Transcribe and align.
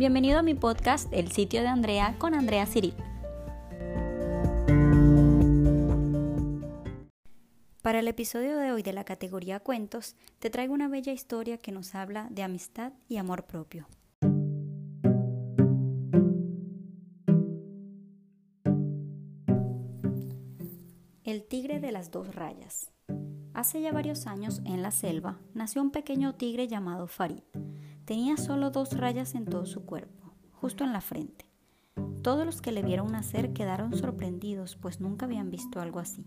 Bienvenido 0.00 0.38
a 0.38 0.42
mi 0.42 0.54
podcast 0.54 1.12
El 1.12 1.30
sitio 1.30 1.60
de 1.60 1.66
Andrea 1.66 2.16
con 2.16 2.32
Andrea 2.32 2.64
Siri. 2.64 2.94
Para 7.82 7.98
el 7.98 8.08
episodio 8.08 8.56
de 8.56 8.72
hoy 8.72 8.82
de 8.82 8.94
la 8.94 9.04
categoría 9.04 9.60
cuentos, 9.60 10.16
te 10.38 10.48
traigo 10.48 10.72
una 10.72 10.88
bella 10.88 11.12
historia 11.12 11.58
que 11.58 11.70
nos 11.70 11.94
habla 11.94 12.28
de 12.30 12.42
amistad 12.42 12.94
y 13.10 13.18
amor 13.18 13.44
propio. 13.44 13.88
El 21.24 21.44
tigre 21.46 21.78
de 21.78 21.92
las 21.92 22.10
dos 22.10 22.34
rayas. 22.34 22.90
Hace 23.52 23.82
ya 23.82 23.92
varios 23.92 24.26
años, 24.26 24.62
en 24.64 24.80
la 24.80 24.92
selva, 24.92 25.40
nació 25.52 25.82
un 25.82 25.90
pequeño 25.90 26.36
tigre 26.36 26.68
llamado 26.68 27.06
Farid. 27.06 27.49
Tenía 28.10 28.36
solo 28.36 28.72
dos 28.72 28.96
rayas 28.96 29.36
en 29.36 29.44
todo 29.44 29.66
su 29.66 29.86
cuerpo, 29.86 30.32
justo 30.50 30.82
en 30.82 30.92
la 30.92 31.00
frente. 31.00 31.46
Todos 32.24 32.44
los 32.44 32.60
que 32.60 32.72
le 32.72 32.82
vieron 32.82 33.12
nacer 33.12 33.52
quedaron 33.52 33.96
sorprendidos, 33.96 34.74
pues 34.74 35.00
nunca 35.00 35.26
habían 35.26 35.48
visto 35.48 35.80
algo 35.80 36.00
así. 36.00 36.26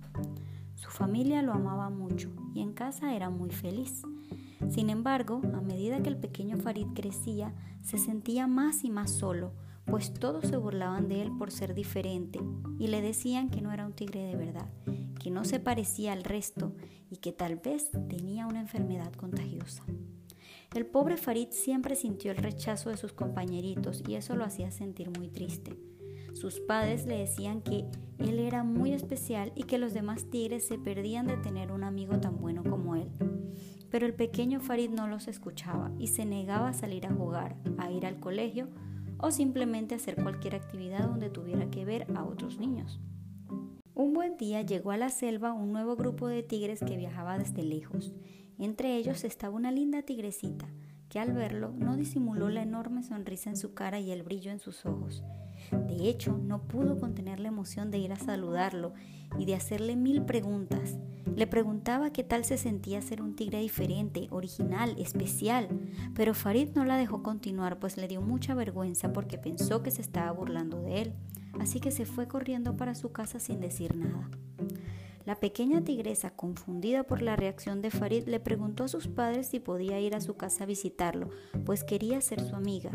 Su 0.76 0.90
familia 0.92 1.42
lo 1.42 1.52
amaba 1.52 1.90
mucho 1.90 2.32
y 2.54 2.62
en 2.62 2.72
casa 2.72 3.14
era 3.14 3.30
muy 3.30 3.50
feliz. 3.50 4.02
Sin 4.70 4.90
embargo, 4.90 5.42
a 5.54 5.60
medida 5.60 6.02
que 6.02 6.08
el 6.08 6.16
pequeño 6.16 6.56
Farid 6.56 6.88
crecía, 6.96 7.54
se 7.82 7.98
sentía 7.98 8.48
más 8.48 8.86
y 8.86 8.90
más 8.90 9.12
solo, 9.12 9.52
pues 9.84 10.14
todos 10.14 10.46
se 10.46 10.56
burlaban 10.56 11.10
de 11.10 11.22
él 11.22 11.34
por 11.38 11.52
ser 11.52 11.74
diferente 11.74 12.40
y 12.80 12.88
le 12.88 13.02
decían 13.02 13.50
que 13.50 13.62
no 13.62 13.74
era 13.74 13.86
un 13.86 13.92
tigre 13.92 14.22
de 14.22 14.38
verdad, 14.38 14.70
que 15.22 15.32
no 15.32 15.44
se 15.44 15.60
parecía 15.60 16.14
al 16.14 16.24
resto 16.24 16.78
y 17.10 17.18
que 17.18 17.34
tal 17.34 17.58
vez 17.58 17.92
tenía 18.08 18.48
una 18.48 18.62
enfermedad 18.62 19.12
contagiosa. 19.12 19.84
El 20.74 20.88
pobre 20.88 21.18
Farid 21.18 21.50
siempre 21.52 21.96
sintió 21.96 22.32
el 22.32 22.38
rechazo 22.38 22.90
de 22.90 22.98
sus 22.98 23.14
compañeritos 23.14 24.04
y 24.08 24.16
eso 24.16 24.36
lo 24.36 24.44
hacía 24.44 24.72
sentir 24.72 25.12
muy 25.16 25.28
triste. 25.28 25.78
Sus 26.34 26.60
padres 26.62 27.06
le 27.06 27.20
decían 27.20 27.62
que 27.62 27.86
él 28.18 28.40
era 28.40 28.64
muy 28.64 28.92
especial 28.92 29.52
y 29.56 29.64
que 29.64 29.78
los 29.78 29.94
demás 29.94 30.26
tigres 30.32 30.68
se 30.68 30.80
perdían 30.80 31.28
de 31.28 31.38
tener 31.38 31.72
un 31.72 31.84
amigo 31.84 32.20
tan 32.20 32.38
bueno 32.38 32.64
como 32.64 32.96
él. 32.96 33.08
Pero 33.92 34.08
el 34.08 34.16
pequeño 34.16 34.60
Farid 34.60 34.90
no 34.90 35.08
los 35.08 35.28
escuchaba 35.28 35.92
y 36.00 36.08
se 36.08 36.26
negaba 36.26 36.70
a 36.70 36.74
salir 36.74 37.06
a 37.06 37.14
jugar, 37.14 37.56
a 37.78 37.92
ir 37.92 38.08
al 38.08 38.20
colegio 38.20 38.68
o 39.20 39.30
simplemente 39.30 39.94
hacer 39.94 40.16
cualquier 40.16 40.56
actividad 40.56 41.08
donde 41.08 41.30
tuviera 41.30 41.70
que 41.70 41.86
ver 41.86 42.08
a 42.16 42.24
otros 42.26 42.58
niños. 42.58 43.00
Buen 44.14 44.38
día 44.38 44.62
llegó 44.62 44.92
a 44.92 44.98
la 44.98 45.10
selva 45.10 45.54
un 45.54 45.72
nuevo 45.74 45.96
grupo 45.96 46.28
de 46.28 46.44
tigres 46.44 46.82
que 46.86 46.98
viajaba 46.98 47.40
desde 47.40 47.64
lejos. 47.64 48.14
Entre 48.60 48.96
ellos 48.96 49.24
estaba 49.24 49.56
una 49.56 49.72
linda 49.72 50.04
tigrecita, 50.04 50.68
que 51.10 51.18
al 51.18 51.34
verlo 51.34 51.74
no 51.76 51.98
disimuló 51.98 52.50
la 52.50 52.62
enorme 52.62 53.02
sonrisa 53.02 53.50
en 53.50 53.58
su 53.58 53.74
cara 53.74 54.00
y 54.00 54.12
el 54.12 54.22
brillo 54.22 54.52
en 54.52 54.60
sus 54.60 54.86
ojos. 54.86 55.24
De 55.88 56.08
hecho, 56.08 56.38
no 56.38 56.68
pudo 56.68 57.00
contener 57.00 57.40
la 57.40 57.48
emoción 57.48 57.90
de 57.90 57.98
ir 57.98 58.14
a 58.14 58.20
saludarlo 58.20 58.94
y 59.40 59.46
de 59.46 59.56
hacerle 59.56 59.96
mil 59.96 60.22
preguntas. 60.22 61.00
Le 61.36 61.48
preguntaba 61.48 62.14
qué 62.14 62.24
tal 62.24 62.46
se 62.46 62.60
sentía 62.60 63.02
ser 63.02 63.20
un 63.20 63.36
tigre 63.36 63.62
diferente, 63.62 64.28
original, 64.30 64.94
especial, 65.00 65.70
pero 66.14 66.36
Farid 66.36 66.70
no 66.76 66.86
la 66.86 66.98
dejó 66.98 67.24
continuar 67.24 67.80
pues 67.80 67.98
le 67.98 68.08
dio 68.08 68.22
mucha 68.22 68.54
vergüenza 68.54 69.12
porque 69.12 69.40
pensó 69.40 69.82
que 69.82 69.90
se 69.90 70.02
estaba 70.02 70.32
burlando 70.32 70.84
de 70.84 71.02
él, 71.02 71.14
así 71.60 71.80
que 71.80 71.92
se 71.92 72.06
fue 72.06 72.28
corriendo 72.28 72.76
para 72.78 72.96
su 72.96 73.12
casa 73.12 73.40
sin 73.40 73.60
decir 73.60 73.96
nada. 73.96 74.30
La 75.26 75.40
pequeña 75.40 75.82
tigresa, 75.82 76.32
confundida 76.32 77.04
por 77.04 77.22
la 77.22 77.38
reacción 77.38 77.82
de 77.82 77.92
Farid, 77.92 78.28
le 78.28 78.42
preguntó 78.42 78.84
a 78.84 78.90
sus 78.90 79.08
padres 79.08 79.48
si 79.48 79.60
podía 79.62 80.00
ir 80.00 80.16
a 80.16 80.22
su 80.22 80.36
casa 80.36 80.66
a 80.66 80.68
visitarlo, 80.68 81.30
pues 81.66 81.86
quería 81.86 82.20
ser 82.20 82.42
su 82.42 82.56
amiga. 82.56 82.92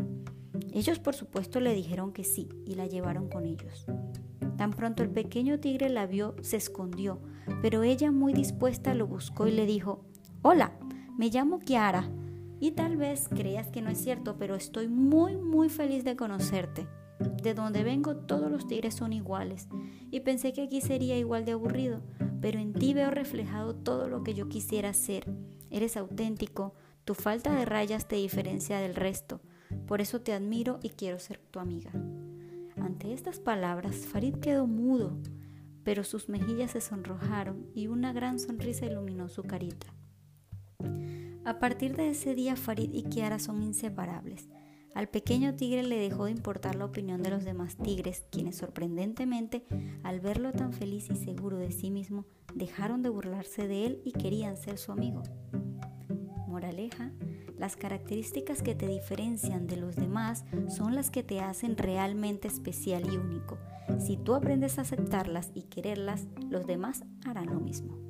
Ellos 0.73 0.99
por 0.99 1.15
supuesto 1.15 1.61
le 1.61 1.73
dijeron 1.73 2.13
que 2.13 2.25
sí 2.25 2.49
y 2.67 2.75
la 2.75 2.87
llevaron 2.87 3.29
con 3.31 3.47
ellos. 3.47 3.87
Tan 4.59 4.73
pronto 4.73 5.03
el 5.03 5.11
pequeño 5.11 5.59
tigre 5.61 5.89
la 5.89 6.07
vio, 6.07 6.35
se 6.43 6.57
escondió, 6.57 7.21
pero 7.63 7.83
ella 7.83 8.11
muy 8.11 8.35
dispuesta 8.35 8.93
lo 8.93 9.07
buscó 9.07 9.47
y 9.47 9.53
le 9.53 9.65
dijo, 9.65 10.05
Hola, 10.43 10.73
me 11.17 11.31
llamo 11.31 11.61
Kiara 11.61 12.11
y 12.61 12.73
tal 12.73 12.97
vez 12.97 13.29
creas 13.29 13.69
que 13.71 13.81
no 13.81 13.89
es 13.89 13.99
cierto, 13.99 14.37
pero 14.37 14.55
estoy 14.55 14.89
muy 14.89 15.37
muy 15.37 15.69
feliz 15.69 16.05
de 16.05 16.17
conocerte. 16.17 16.87
De 17.43 17.55
donde 17.55 17.85
vengo 17.85 18.17
todos 18.17 18.51
los 18.51 18.67
tigres 18.67 18.95
son 18.95 19.13
iguales 19.13 19.69
y 20.11 20.21
pensé 20.21 20.53
que 20.53 20.63
aquí 20.63 20.81
sería 20.81 21.17
igual 21.17 21.45
de 21.45 21.53
aburrido, 21.53 22.03
pero 22.41 22.59
en 22.59 22.73
ti 22.73 22.95
veo 22.95 23.11
reflejado 23.11 23.75
todo 23.75 24.09
lo 24.09 24.23
que 24.23 24.35
yo 24.35 24.49
quisiera 24.49 24.93
ser. 24.93 25.25
Eres 25.71 25.97
auténtico, 25.97 26.75
tu 27.05 27.15
falta 27.15 27.55
de 27.55 27.65
rayas 27.65 28.09
te 28.09 28.17
diferencia 28.17 28.79
del 28.81 28.95
resto, 28.95 29.41
por 29.87 30.01
eso 30.01 30.21
te 30.21 30.33
admiro 30.33 30.81
y 30.83 30.91
quiero 30.91 31.19
ser 31.19 31.39
tu 31.39 31.59
amiga. 31.61 31.93
Ante 32.77 33.13
estas 33.13 33.39
palabras, 33.41 34.07
Farid 34.07 34.37
quedó 34.37 34.67
mudo, 34.67 35.17
pero 35.85 36.05
sus 36.05 36.29
mejillas 36.29 36.73
se 36.73 36.81
sonrojaron 36.81 37.67
y 37.75 37.87
una 37.87 38.13
gran 38.13 38.39
sonrisa 38.39 38.87
iluminó 38.87 39.29
su 39.29 39.43
carita. 39.43 39.87
A 41.45 41.59
partir 41.59 41.97
de 41.97 42.11
ese 42.11 42.35
día, 42.35 42.57
Farid 42.57 42.91
y 42.93 43.05
Kiara 43.05 43.39
son 43.39 43.63
inseparables. 43.63 44.49
Al 44.95 45.09
pequeño 45.09 45.55
tigre 45.55 45.83
le 45.83 45.99
dejó 45.99 46.25
de 46.25 46.33
importar 46.33 46.75
la 46.75 46.85
opinión 46.85 47.23
de 47.23 47.31
los 47.31 47.45
demás 47.45 47.77
tigres, 47.77 48.25
quienes 48.31 48.57
sorprendentemente, 48.57 49.65
al 50.03 50.21
verlo 50.21 50.53
tan 50.53 50.73
feliz 50.73 51.09
y 51.11 51.17
seguro 51.17 51.59
de 51.59 51.71
sí 51.71 51.91
mismo, 51.91 52.25
dejaron 52.55 53.03
de 53.03 53.09
burlarse 53.09 53.69
de 53.69 53.87
él 53.87 54.03
y 54.05 54.13
querían 54.13 54.57
ser 54.57 54.79
su 54.79 54.93
amigo. 54.93 55.23
Moraleja, 56.49 57.13
las 57.59 57.77
características 57.77 58.63
que 58.63 58.75
te 58.75 58.87
diferencian 58.87 59.67
de 59.67 59.77
los 59.77 59.97
demás 59.97 60.45
son 60.69 60.95
las 60.95 61.11
que 61.11 61.23
te 61.23 61.41
hacen 61.41 61.77
realmente 61.77 62.49
especial 62.49 63.13
y 63.13 63.17
único. 63.17 63.59
Si 63.99 64.17
tú 64.17 64.35
aprendes 64.35 64.79
a 64.79 64.83
aceptarlas 64.83 65.51
y 65.55 65.63
quererlas, 65.63 66.27
los 66.51 66.67
demás 66.67 67.05
harán 67.25 67.47
lo 67.47 67.61
mismo. 67.61 68.08